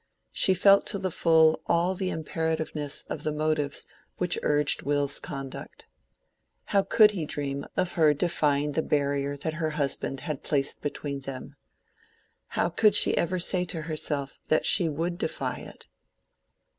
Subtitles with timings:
[0.31, 3.85] She felt to the full all the imperativeness of the motives
[4.17, 5.85] which urged Will's conduct.
[6.65, 11.19] How could he dream of her defying the barrier that her husband had placed between
[11.19, 15.87] them?—how could she ever say to herself that she would defy it?